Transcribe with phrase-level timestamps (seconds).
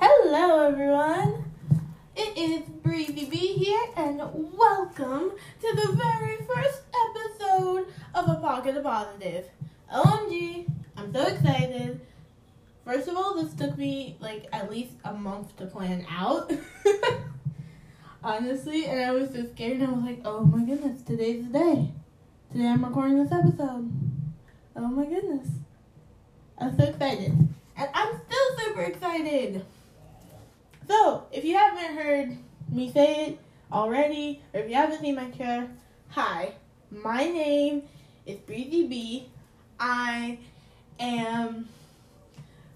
[0.00, 1.44] Hello, everyone.
[2.14, 4.18] It is Breezy B here, and
[4.56, 9.46] welcome to the very first episode of A Pocket of Positive.
[9.92, 12.00] OMG, I'm so excited.
[12.84, 16.52] First of all, this took me like at least a month to plan out.
[18.22, 21.58] Honestly, and I was so scared, and I was like, oh my goodness, today's the
[21.58, 21.90] day.
[22.52, 23.90] Today I'm recording this episode.
[24.76, 25.48] Oh my goodness.
[26.56, 27.32] I'm so excited.
[27.76, 29.64] And I'm still super excited.
[30.88, 32.38] So, if you haven't heard
[32.70, 33.38] me say it
[33.70, 35.68] already, or if you haven't seen my chair,
[36.08, 36.54] hi,
[36.90, 37.82] my name
[38.24, 39.28] is Breezy B.
[39.78, 40.38] I
[40.98, 41.68] am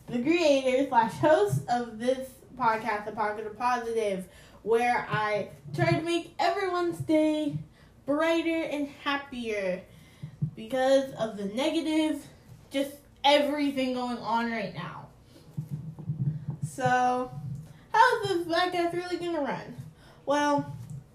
[0.09, 2.28] the creator slash host of this
[2.59, 4.28] podcast, The Pocket of Positive,
[4.62, 7.56] where I try to make everyone's day
[8.05, 9.80] brighter and happier
[10.55, 12.27] because of the negative,
[12.70, 12.92] just
[13.24, 15.06] everything going on right now.
[16.69, 17.30] So,
[17.92, 19.77] how's this podcast really gonna run?
[20.27, 20.75] Well,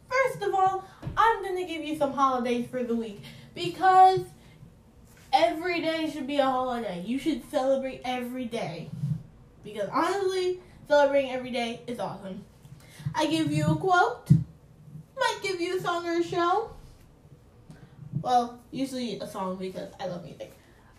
[0.10, 3.22] first of all, I'm gonna give you some holidays for the week
[3.56, 4.22] because
[5.34, 7.04] every day should be a holiday.
[7.06, 8.90] You should celebrate every day
[9.64, 12.44] because honestly, celebrating every day is awesome.
[13.16, 14.30] I give you a quote,
[15.18, 16.72] might give you a song or a show.
[18.22, 20.54] Well, usually a song because I love music.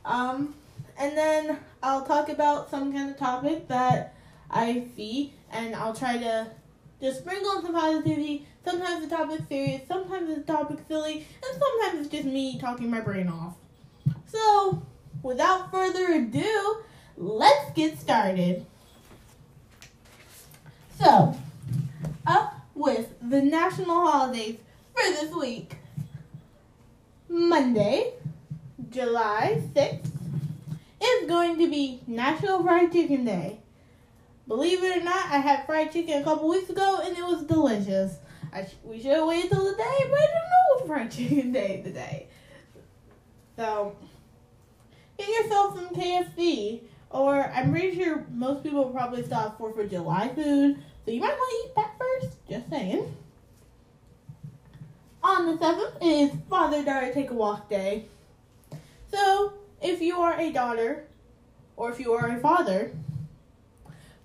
[0.05, 0.55] Um,
[0.98, 4.14] and then I'll talk about some kind of topic that
[4.50, 6.48] I see, and I'll try to
[7.00, 8.46] just sprinkle in some positivity.
[8.64, 13.00] Sometimes the topic's serious, sometimes the topic's silly, and sometimes it's just me talking my
[13.00, 13.55] brain off.
[14.27, 14.82] So,
[15.22, 16.78] without further ado,
[17.16, 18.66] let's get started.
[21.00, 21.36] So,
[22.27, 24.58] up with the national holidays
[24.92, 25.77] for this week.
[27.28, 28.14] Monday,
[28.90, 30.10] July 6th,
[31.02, 33.60] is going to be National Fried Chicken Day.
[34.48, 37.42] Believe it or not, I had fried chicken a couple weeks ago and it was
[37.42, 38.16] delicious.
[38.50, 41.10] I sh- we should have waited till the day, but I don't know it's fried
[41.30, 42.28] chicken day today.
[43.56, 43.95] So,
[45.18, 46.80] get yourself some KFC,
[47.11, 51.20] or I'm pretty sure most people probably still have 4th of July food, so you
[51.20, 52.36] might want to eat that first.
[52.48, 53.17] Just saying.
[55.23, 58.06] On the 7th is Father Daughter Take a Walk Day.
[59.11, 59.52] So,
[59.83, 61.06] if you are a daughter,
[61.77, 62.92] or if you are a father,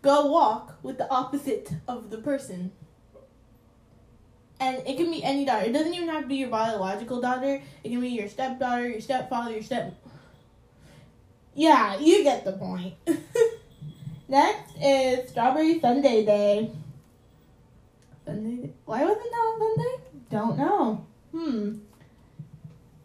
[0.04, 2.72] go walk with the opposite of the person.
[4.60, 5.66] And it can be any daughter.
[5.66, 7.62] It doesn't even have to be your biological daughter.
[7.84, 9.96] It can be your stepdaughter, your stepfather, your step.
[11.56, 12.94] Yeah, you get the point.
[14.28, 16.72] Next is Strawberry Sundae Day.
[18.26, 18.72] Sunday.
[18.86, 20.04] Why wasn't that on Sunday?
[20.30, 21.06] Don't know.
[21.32, 21.78] Hmm.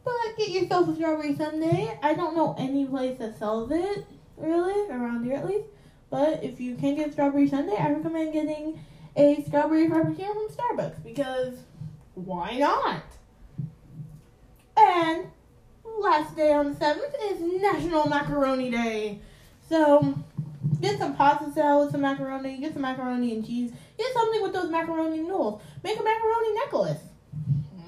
[0.05, 1.99] But get yourself a strawberry sundae.
[2.03, 4.07] I don't know any place that sells it,
[4.37, 5.67] really, around here at least.
[6.11, 8.81] But if you can't get strawberry sundae, I recommend getting
[9.17, 11.59] a strawberry frappuccino from Starbucks because
[12.15, 13.03] why not?
[14.77, 15.27] And
[15.99, 19.21] last day on the 7th is National Macaroni Day.
[19.69, 20.15] So
[20.81, 24.53] get some pasta salad with some macaroni, get some macaroni and cheese, get something with
[24.53, 25.61] those macaroni noodles.
[25.83, 27.01] Make a macaroni necklace.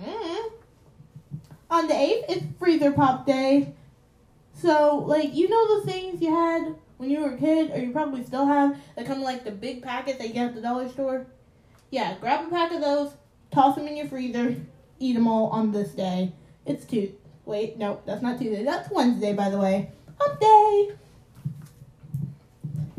[0.02, 0.52] Mm.
[1.70, 3.74] On the 8th, it's Freezer Pop Day.
[4.54, 7.92] So, like, you know the things you had when you were a kid, or you
[7.92, 10.60] probably still have, that come in, like, the big packet that you get at the
[10.60, 11.26] dollar store?
[11.90, 13.14] Yeah, grab a pack of those,
[13.50, 14.54] toss them in your freezer,
[14.98, 16.32] eat them all on this day.
[16.66, 17.14] It's Tuesday.
[17.46, 18.64] Wait, no, that's not Tuesday.
[18.64, 19.90] That's Wednesday, by the way.
[20.20, 20.90] Hump Day!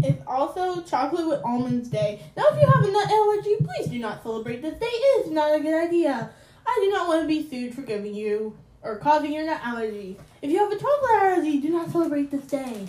[0.03, 2.23] It's also Chocolate with Almonds Day.
[2.35, 4.87] Now, if you have a nut allergy, please do not celebrate this day.
[4.87, 6.31] It is not a good idea.
[6.65, 10.17] I do not want to be sued for giving you or causing your nut allergy.
[10.41, 12.87] If you have a chocolate allergy, do not celebrate this day.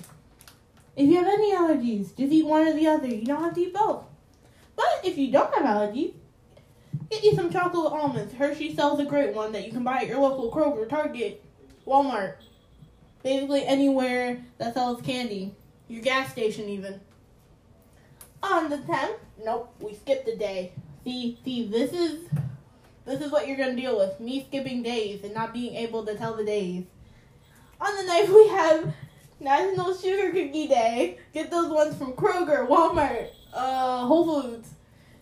[0.95, 3.07] If you have any allergies, just eat one or the other.
[3.07, 4.05] You don't have to eat both.
[4.77, 6.15] But if you don't have allergies,
[7.11, 8.35] get you some chocolate almonds.
[8.35, 11.43] Hershey sells a great one that you can buy at your local Kroger, Target,
[11.87, 12.35] Walmart,
[13.23, 15.55] basically anywhere that sells candy.
[15.89, 17.01] Your gas station even.
[18.43, 20.73] On the 10th, nope, we skipped a day.
[21.05, 22.29] See, see, this is
[23.05, 24.19] this is what you're gonna deal with.
[24.21, 26.85] Me skipping days and not being able to tell the days.
[27.81, 28.95] On the 9th, we have
[29.43, 31.19] National Sugar Cookie Day.
[31.35, 34.71] Get those ones from Kroger, Walmart, uh, Whole Foods.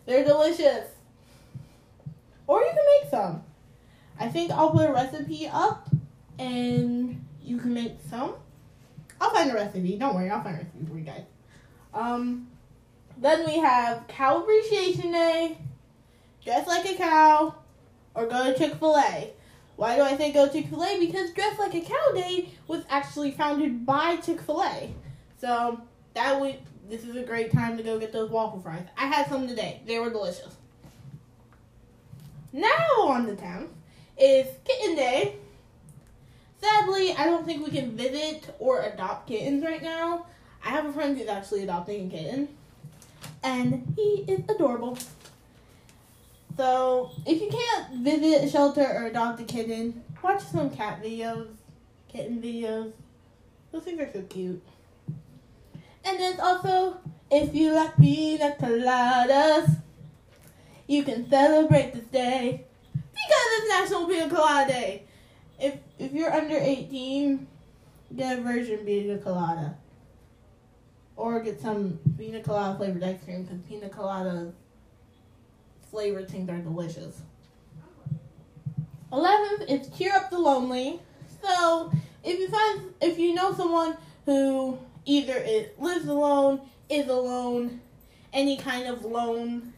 [0.06, 0.88] They're delicious.
[2.46, 3.43] Or you can make some.
[4.19, 5.88] I think I'll put a recipe up
[6.38, 8.34] and you can make some.
[9.20, 9.96] I'll find a recipe.
[9.96, 11.25] Don't worry, I'll find a recipe for you guys.
[11.94, 12.49] Um,
[13.16, 15.58] then we have Cow Appreciation Day.
[16.44, 17.55] Dress like a cow
[18.14, 19.31] or go to Chick fil A.
[19.80, 21.00] Why do I say go Chick fil A?
[21.00, 24.92] Because Dress Like a Cow Day was actually founded by Chick fil A.
[25.40, 25.80] So
[26.12, 26.56] that would
[26.90, 28.84] this is a great time to go get those waffle fries.
[28.98, 29.80] I had some today.
[29.86, 30.54] They were delicious.
[32.52, 32.68] Now
[33.04, 33.68] on the 10th
[34.18, 35.36] is Kitten Day.
[36.60, 40.26] Sadly, I don't think we can visit or adopt kittens right now.
[40.62, 42.48] I have a friend who's actually adopting a kitten,
[43.42, 44.98] and he is adorable.
[46.60, 51.48] So, if you can't visit a shelter or adopt a kitten, watch some cat videos,
[52.06, 52.92] kitten videos.
[53.72, 54.62] Those things are so cute.
[56.04, 56.98] And then also,
[57.30, 59.80] if you like pina coladas,
[60.86, 65.04] you can celebrate this day because it's National Pina Colada Day.
[65.58, 67.46] If if you're under 18,
[68.14, 69.78] get a virgin pina colada.
[71.16, 74.52] Or get some pina colada flavored ice cream because pina colada
[75.90, 77.20] flavored things are delicious.
[79.12, 81.00] 11th is Cheer Up the Lonely.
[81.42, 81.92] So,
[82.22, 87.81] if you find if you know someone who either is, lives alone, is alone,
[88.32, 89.72] any kind of lone,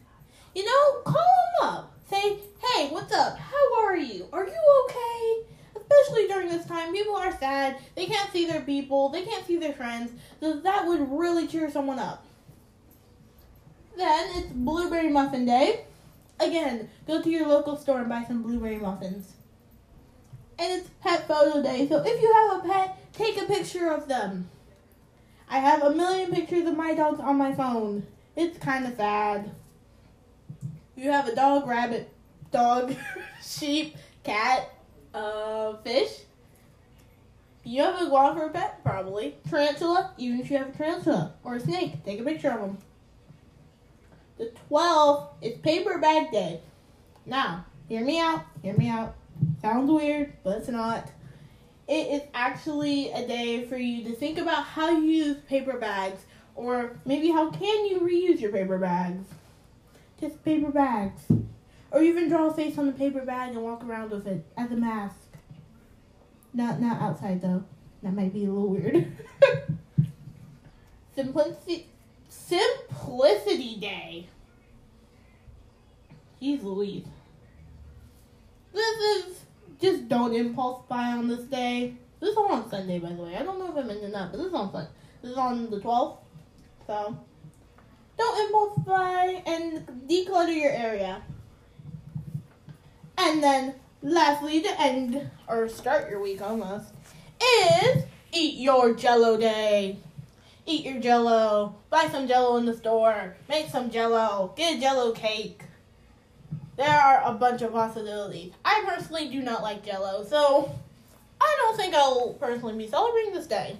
[0.53, 1.93] you know, call them up.
[2.09, 3.37] Say, hey, what's up?
[3.37, 4.27] How are you?
[4.31, 5.81] Are you okay?
[5.81, 7.77] Especially during this time, people are sad.
[7.95, 9.09] They can't see their people.
[9.09, 10.11] They can't see their friends.
[10.39, 12.25] So that would really cheer someone up.
[13.97, 15.85] Then it's Blueberry Muffin Day.
[16.39, 19.33] Again, go to your local store and buy some blueberry muffins.
[20.59, 21.87] And it's Pet Photo Day.
[21.87, 24.49] So if you have a pet, take a picture of them.
[25.49, 28.05] I have a million pictures of my dogs on my phone.
[28.35, 29.51] It's kind of sad.
[30.95, 32.09] You have a dog, rabbit,
[32.51, 32.95] dog,
[33.43, 34.69] sheep, cat,
[35.13, 36.21] uh, fish.
[37.63, 39.35] You have a iguana for a pet, probably.
[39.49, 42.77] Tarantula, even if you have a tarantula or a snake, take a picture of them.
[44.37, 46.61] The 12th is paper bag day.
[47.25, 49.15] Now, hear me out, hear me out.
[49.61, 51.09] Sounds weird, but it's not.
[51.87, 56.23] It is actually a day for you to think about how you use paper bags,
[56.55, 59.27] or maybe how can you reuse your paper bags.
[60.19, 61.21] Just paper bags.
[61.91, 64.71] Or even draw a face on the paper bag and walk around with it as
[64.71, 65.15] a mask.
[66.53, 67.63] Not not outside though.
[68.01, 69.15] That might be a little weird.
[71.15, 71.87] Simplicity
[72.47, 74.27] Simplicity Day.
[76.39, 77.05] He's Louise.
[78.73, 79.39] This is
[79.81, 81.95] just don't impulse buy on this day.
[82.19, 83.35] This is on Sunday, by the way.
[83.35, 84.89] I don't know if I mentioned that, but this is on Sunday.
[85.21, 86.17] This is on the 12th.
[86.87, 87.17] So,
[88.17, 91.21] don't impulse buy and declutter your area.
[93.17, 96.93] And then, lastly, to end or start your week almost
[97.41, 98.03] is
[98.33, 99.99] eat your Jello day.
[100.65, 101.75] Eat your Jello.
[101.89, 103.35] Buy some Jello in the store.
[103.49, 104.53] Make some Jello.
[104.55, 105.61] Get a Jello cake.
[106.77, 108.53] There are a bunch of possibilities.
[108.63, 110.73] I personally do not like Jello, so
[111.39, 113.77] I don't think I'll personally be celebrating this day.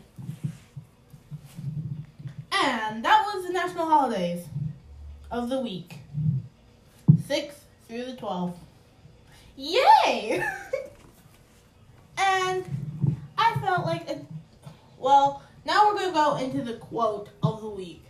[2.51, 4.45] And that was the national holidays
[5.31, 5.97] of the week.
[7.27, 7.53] 6th
[7.87, 8.55] through the 12th.
[9.55, 10.43] Yay!
[12.17, 12.65] and
[13.37, 14.07] I felt like,
[14.99, 18.03] well, now we're going to go into the quote of the week.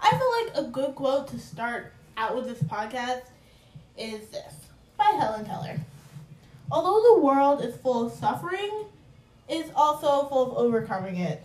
[0.00, 3.22] I feel like a good quote to start out with this podcast
[3.96, 4.54] is this
[4.96, 5.78] by Helen Keller.
[6.70, 8.86] Although the world is full of suffering,
[9.48, 11.44] it's also full of overcoming it.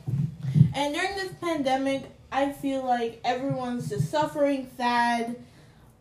[0.74, 5.36] And during this pandemic, I feel like everyone's just suffering, sad,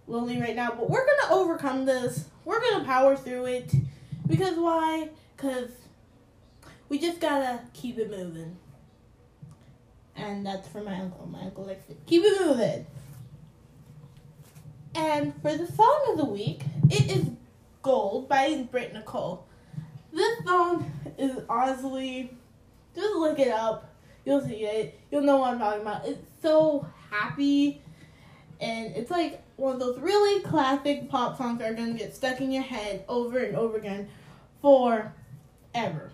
[0.07, 0.71] lonely right now.
[0.71, 2.27] But we're gonna overcome this.
[2.45, 3.73] We're gonna power through it.
[4.27, 5.09] Because why?
[5.37, 5.71] Because
[6.89, 8.57] we just gotta keep it moving.
[10.19, 11.27] And that's for my uncle.
[11.27, 12.87] My uncle likes to keep it moving.
[14.95, 17.31] And for the song of the week, it is
[17.83, 19.47] Gold by Britt Nicole.
[20.13, 22.37] This song is honestly,
[22.95, 23.95] just look it up.
[24.25, 24.99] You'll see it.
[25.11, 26.07] You'll know what I'm talking about.
[26.07, 27.81] It's so happy.
[28.61, 32.15] And it's like one of those really classic pop songs that are going to get
[32.15, 34.09] stuck in your head over and over again
[34.61, 36.11] forever.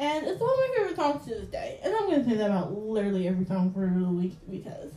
[0.00, 1.78] And it's one of my favorite songs to this day.
[1.82, 4.92] And I'm going to say that about literally every song for the week because,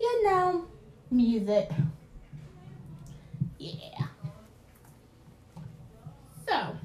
[0.00, 0.66] you know,
[1.12, 1.70] music.
[3.56, 4.06] Yeah.
[6.44, 6.76] So,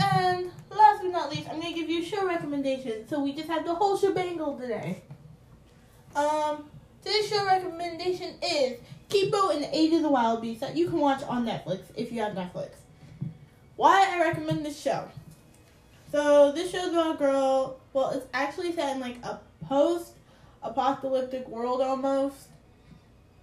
[0.00, 3.10] and last but not least, I'm gonna give you show recommendations.
[3.10, 5.02] So we just have the whole shebangle today.
[6.16, 6.64] Um,
[7.04, 8.78] today's show recommendation is
[9.08, 12.10] Kipo and the Age of the Wild Beast that you can watch on Netflix if
[12.10, 12.70] you have Netflix.
[13.76, 15.08] Why I recommend this show?
[16.10, 17.80] So this show's about a girl.
[17.92, 22.48] Well, it's actually set in like a post-apocalyptic world almost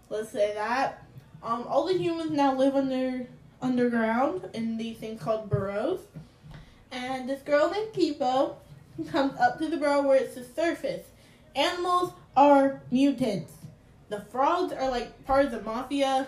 [0.09, 1.03] let's say that.
[1.43, 3.27] Um, all the humans now live under
[3.61, 5.99] underground in these things called burrows.
[6.91, 8.55] And this girl named Kipo
[9.11, 11.05] comes up to the burrow where it's the surface.
[11.55, 13.53] animals are mutants.
[14.09, 16.27] The frogs are like part of the mafia.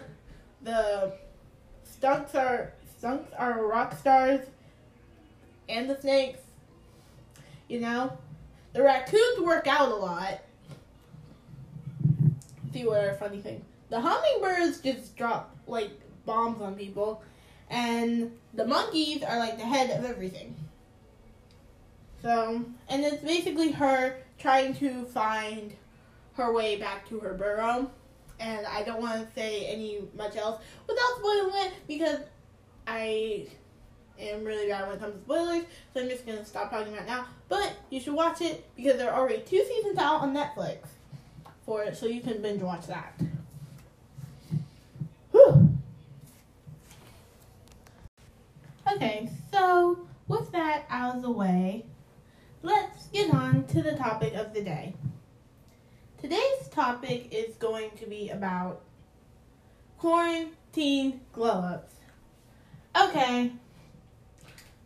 [0.61, 1.13] The
[1.83, 4.41] stunks are stunks are rock stars.
[5.69, 6.39] And the snakes.
[7.67, 8.17] You know?
[8.73, 10.39] The raccoons work out a lot.
[12.73, 13.63] See what a funny thing.
[13.89, 15.91] The hummingbirds just drop like
[16.25, 17.23] bombs on people.
[17.69, 20.55] And the monkeys are like the head of everything.
[22.21, 25.73] So, and it's basically her trying to find
[26.33, 27.89] her way back to her burrow.
[28.39, 32.19] And I don't want to say any much else without spoiling it because
[32.85, 33.47] I
[34.19, 35.63] am really bad when it comes to spoilers.
[35.93, 37.25] So I'm just gonna stop talking about now.
[37.49, 40.79] But you should watch it because there are already two seasons out on Netflix
[41.65, 43.19] for it, so you can binge watch that.
[45.31, 45.77] Whew.
[48.93, 51.85] Okay, so with that out of the way,
[52.63, 54.93] let's get on to the topic of the day.
[56.19, 58.81] Today's topic is going to be about
[59.99, 61.93] quarantine glow ups.
[62.99, 63.51] Okay,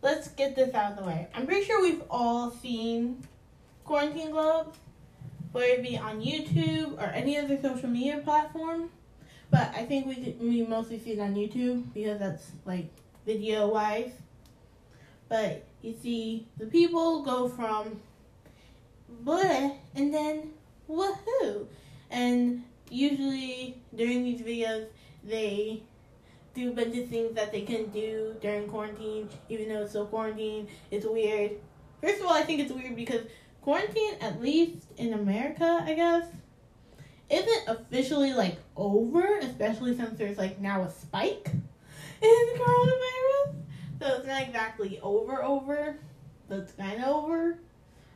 [0.02, 1.28] let's get this out of the way.
[1.34, 3.24] I'm pretty sure we've all seen
[3.86, 4.80] quarantine ups,
[5.52, 8.90] whether it be on YouTube or any other social media platform.
[9.50, 12.88] But I think we we mostly see it on YouTube because that's like
[13.26, 14.12] video wise.
[15.28, 18.00] But you see, the people go from
[19.24, 20.54] bleh and then
[20.90, 21.68] woohoo.
[22.10, 24.88] And usually during these videos,
[25.24, 25.84] they
[26.54, 30.06] do a bunch of things that they can do during quarantine, even though it's still
[30.06, 30.68] quarantine.
[30.90, 31.52] It's weird.
[32.02, 33.22] First of all, I think it's weird because
[33.62, 36.26] quarantine, at least in America, I guess,
[37.30, 41.50] isn't officially like over, especially since there's like now a spike
[42.22, 43.56] in coronavirus.
[44.00, 45.98] So it's not exactly over over,
[46.50, 47.58] but it's kind of over.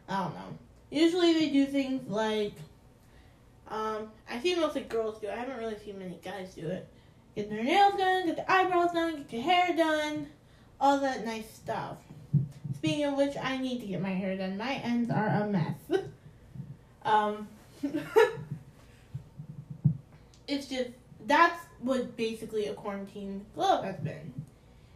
[0.10, 0.58] I don't know.
[0.92, 2.54] Usually they do things like,
[3.68, 5.27] um, I see mostly girls do.
[5.27, 5.32] it.
[5.32, 6.88] I haven't really seen many guys do it.
[7.36, 10.27] Get their nails done, get their eyebrows done, get your hair done,
[10.80, 11.98] all that nice stuff.
[12.75, 14.58] Speaking of which, I need to get my hair done.
[14.58, 15.75] My ends are a mess.
[17.04, 17.48] um,
[20.48, 20.92] it's just
[21.25, 24.34] that's what basically a quarantine glow has been.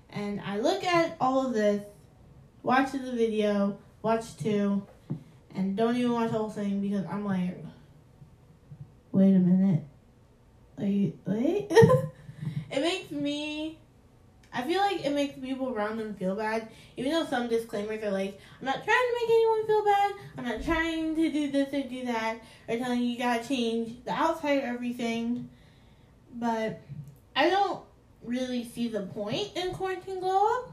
[0.10, 1.84] And I look at all of this,
[2.64, 4.82] watch the video, watch two,
[5.54, 7.58] and don't even watch the whole thing because I'm like,
[9.12, 9.84] wait a minute.
[10.78, 11.72] Wait, wait.
[12.72, 13.78] it makes me
[14.52, 16.68] I feel like it makes people around them feel bad,
[16.98, 20.46] even though some disclaimers are like, I'm not trying to make anyone feel bad, I'm
[20.46, 24.12] not trying to do this or do that, or telling you you gotta change the
[24.12, 25.50] outside of everything.
[26.36, 26.82] But
[27.36, 27.82] I don't
[28.24, 30.72] really see the point in quarantine glow up.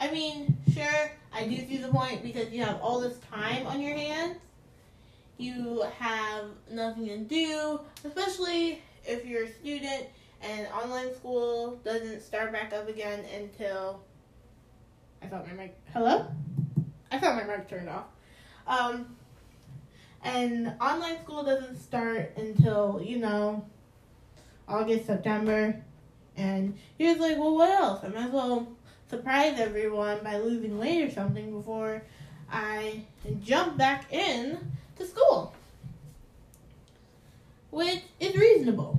[0.00, 3.80] I mean, sure, I do see the point because you have all this time on
[3.80, 4.36] your hands.
[5.38, 10.06] You have nothing to do, especially if you're a student
[10.42, 14.02] and online school doesn't start back up again until
[15.22, 16.26] I thought my mic hello?
[17.10, 18.06] I thought my mic turned off.
[18.66, 19.16] Um
[20.22, 23.64] and online school doesn't start until, you know,
[24.66, 25.80] August, September.
[26.36, 28.04] And he was like, Well what else?
[28.04, 28.68] I might as well
[29.08, 32.02] surprise everyone by losing weight or something before
[32.50, 33.04] I
[33.42, 35.55] jump back in to school.
[37.76, 38.98] Which is reasonable.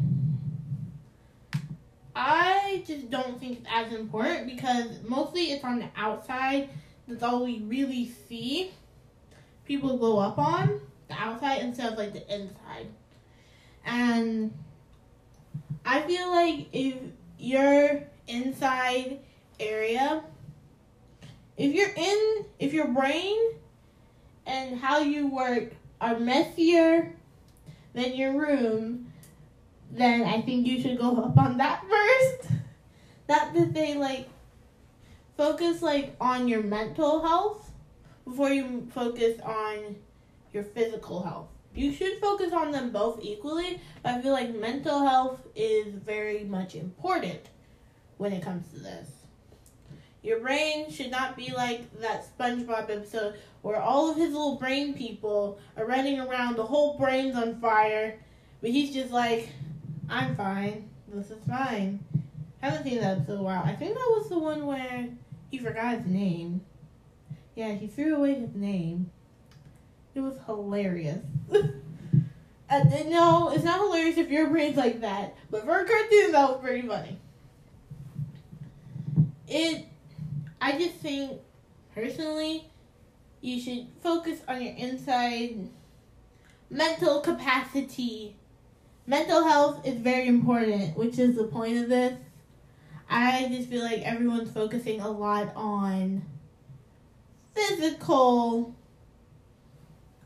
[2.16, 6.70] I just don't think it's as important because mostly it's on the outside.
[7.08, 8.70] That's all we really see
[9.66, 12.86] people go up on the outside instead of like the inside.
[13.84, 14.54] And
[15.84, 16.98] I feel like if
[17.40, 19.22] your inside
[19.60, 20.22] area,
[21.58, 23.56] if you're in, if your brain
[24.46, 27.16] and how you work are messier
[27.98, 29.12] than your room,
[29.92, 32.52] then I think you should go up on that first.
[33.28, 34.30] Not that they like
[35.36, 37.72] focus like on your mental health
[38.24, 39.96] before you focus on
[40.54, 41.48] your physical health.
[41.74, 46.44] You should focus on them both equally, but I feel like mental health is very
[46.44, 47.42] much important
[48.18, 49.17] when it comes to this.
[50.24, 54.94] Your brain should not be like that SpongeBob episode where all of his little brain
[54.94, 58.20] people are running around, the whole brain's on fire,
[58.62, 59.50] but he's just like,
[60.10, 60.90] I'm fine.
[61.08, 62.04] This is fine.
[62.62, 63.64] Haven't seen that episode in a while.
[63.64, 65.08] I think that was the one where
[65.50, 66.62] he forgot his name.
[67.56, 69.10] Yeah, he threw away his name.
[70.16, 71.20] It was hilarious.
[71.50, 75.36] no, it's not hilarious if your brain's like that.
[75.50, 77.18] But for a cartoon, that was pretty funny.
[79.48, 79.86] It,
[80.60, 81.40] I just think,
[81.94, 82.66] personally,
[83.42, 85.70] you should focus on your inside
[86.70, 88.36] mental capacity.
[89.06, 92.18] Mental health is very important, which is the point of this.
[93.10, 96.24] I just feel like everyone's focusing a lot on
[97.54, 98.76] physical,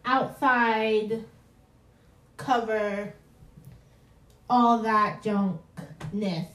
[0.03, 1.23] outside,
[2.37, 3.13] cover,
[4.49, 6.47] all that junkness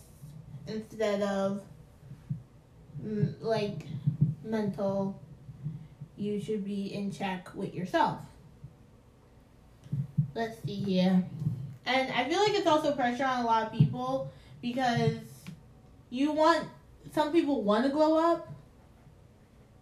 [0.67, 1.63] instead of
[3.41, 3.87] like
[4.45, 5.21] mental
[6.17, 8.19] you should be in check with yourself.
[10.35, 11.25] Let's see here.
[11.85, 15.19] And i feel like it's also pressure on a lot of people because
[16.11, 16.67] you want
[17.15, 18.53] some people want to glow up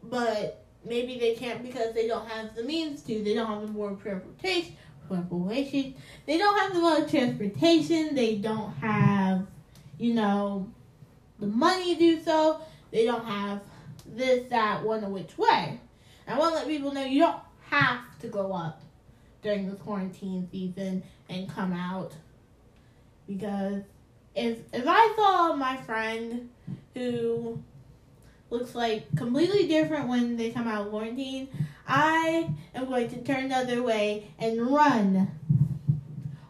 [0.02, 3.22] but maybe they can't because they don't have the means to.
[3.22, 4.76] They don't have the more transportation
[5.08, 5.94] transportation
[6.26, 8.14] they don't have the more transportation.
[8.14, 9.46] They don't have
[9.98, 10.70] you know
[11.38, 12.60] the money to do so
[12.94, 13.60] they don't have
[14.06, 15.78] this that one or which way
[16.26, 18.80] i want to let people know you don't have to go up
[19.42, 22.12] during this quarantine season and come out
[23.26, 23.82] because
[24.34, 26.50] if if I saw my friend
[26.94, 27.62] who
[28.50, 31.48] looks like completely different when they come out of quarantine,
[31.86, 35.30] I am going to turn the other way and run.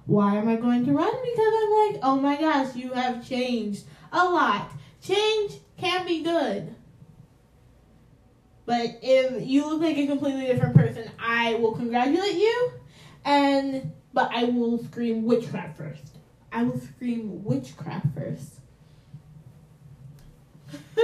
[0.06, 1.12] Why am I going to run?
[1.22, 4.70] Because I'm like, oh my gosh, you have changed a lot.
[5.02, 5.52] Change
[5.84, 6.74] can be good.
[8.66, 12.70] But if you look like a completely different person, I will congratulate you
[13.24, 16.18] and but I will scream witchcraft first.
[16.52, 18.60] I will scream witchcraft first.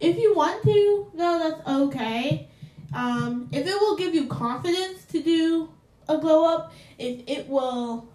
[0.00, 2.48] if you want to, no, that's okay.
[2.92, 5.70] Um, if it will give you confidence to do
[6.08, 8.08] a glow up, if it will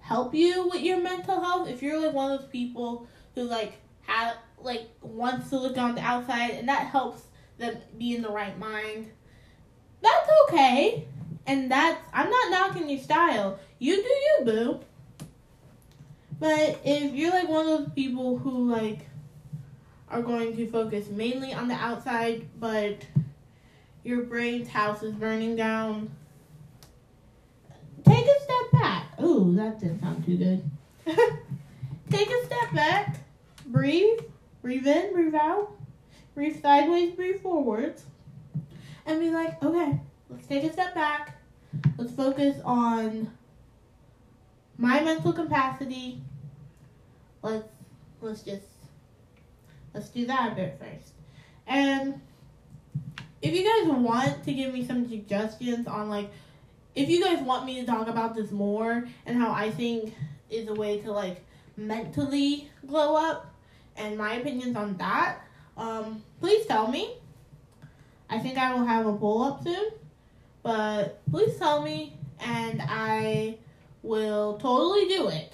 [0.00, 3.74] help you with your mental health, if you're like one of those people who like
[4.06, 7.22] have like wants to look on the outside and that helps
[7.58, 9.10] them be in the right mind,
[10.00, 11.06] that's okay.
[11.46, 13.58] And that's I'm not knocking your style.
[13.78, 14.80] You do you, boo.
[16.38, 19.06] But if you're like one of those people who like
[20.08, 23.06] are going to focus mainly on the outside, but
[24.04, 26.10] your brain's house is burning down,
[28.04, 29.20] take a step back.
[29.22, 30.70] Ooh, that didn't sound too good.
[32.10, 33.20] take a step back,
[33.66, 34.20] breathe,
[34.62, 35.72] breathe in, breathe out,
[36.34, 38.04] breathe sideways, breathe forwards,
[39.04, 41.40] and be like, okay, let's take a step back.
[41.98, 43.30] Let's focus on
[44.78, 46.20] my mental capacity.
[47.42, 47.68] Let's
[48.20, 48.66] let's just
[49.94, 51.12] let's do that a bit first.
[51.66, 52.20] And
[53.40, 56.30] if you guys want to give me some suggestions on like
[56.94, 60.14] if you guys want me to talk about this more and how I think
[60.50, 61.42] is a way to like
[61.76, 63.51] mentally glow up
[63.96, 65.38] and my opinions on that,
[65.76, 67.16] um, please tell me.
[68.28, 69.90] I think I will have a poll up soon.
[70.62, 73.58] But please tell me and I
[74.02, 75.52] will totally do it.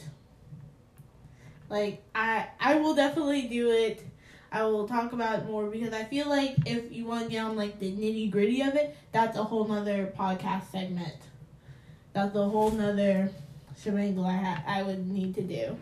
[1.69, 4.05] Like I I will definitely do it.
[4.51, 7.57] I will talk about more because I feel like if you want to get on
[7.57, 11.17] like the nitty gritty of it, that's a whole nother podcast segment.
[12.15, 13.31] That's a whole nother
[13.79, 15.77] shemangle I ha- I would need to do.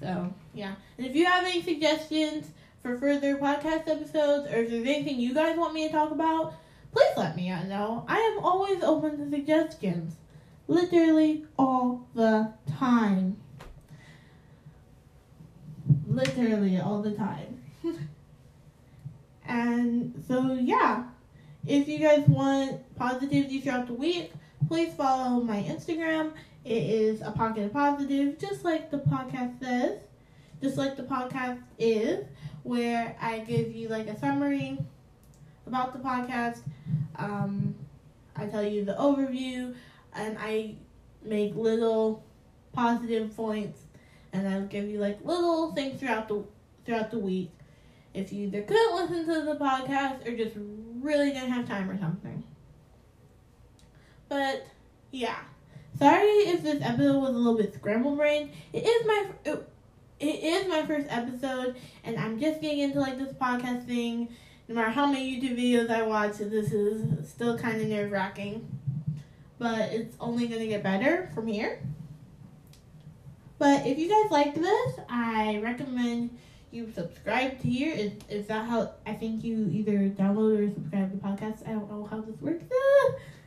[0.00, 2.50] So yeah, and if you have any suggestions
[2.82, 6.54] for further podcast episodes, or if there's anything you guys want me to talk about,
[6.92, 8.04] please let me know.
[8.08, 10.14] I am always open to suggestions.
[10.66, 13.36] Literally all the time.
[16.06, 17.60] Literally all the time.
[19.46, 21.04] and so, yeah.
[21.66, 24.32] If you guys want positivity throughout the week,
[24.66, 26.32] please follow my Instagram.
[26.64, 29.98] It is a pocket of positive, just like the podcast says,
[30.60, 32.24] just like the podcast is,
[32.62, 34.78] where I give you like a summary
[35.66, 36.60] about the podcast.
[37.16, 37.74] Um,
[38.36, 39.74] I tell you the overview,
[40.14, 40.74] and I
[41.22, 42.24] make little
[42.72, 43.80] positive points,
[44.32, 46.44] and I'll give you like little things throughout the
[46.84, 47.50] throughout the week.
[48.12, 50.56] If you either couldn't listen to the podcast or just
[51.00, 52.42] really didn't have time or something.
[54.28, 54.66] But
[55.12, 55.38] yeah,
[55.98, 58.50] sorry if this episode was a little bit scrambled brain.
[58.72, 59.68] It is my it,
[60.20, 64.28] it is my first episode, and I'm just getting into like this podcast thing
[64.70, 68.68] no matter how many YouTube videos I watch, this is still kind of nerve wracking.
[69.58, 71.80] But it's only going to get better from here.
[73.58, 76.38] But if you guys like this, I recommend
[76.70, 77.92] you subscribe to here.
[77.92, 81.68] Is, is that how I think you either download or subscribe to the podcast?
[81.68, 82.64] I don't know how this works.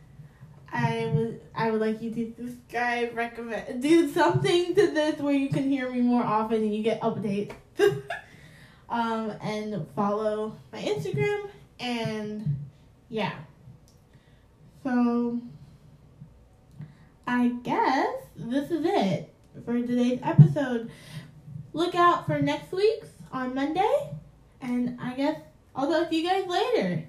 [0.73, 5.49] I would I would like you to subscribe, recommend, do something to this where you
[5.49, 7.53] can hear me more often and you get updates.
[8.89, 12.57] um, and follow my Instagram And
[13.07, 13.33] yeah.
[14.83, 15.39] So
[17.27, 19.31] I guess this is it
[19.65, 20.89] for today's episode.
[21.73, 24.09] Look out for next week's on Monday.
[24.59, 25.39] And I guess
[25.75, 27.07] I'll talk to you guys later.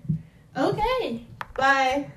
[0.55, 1.27] Okay.
[1.57, 2.11] Bye.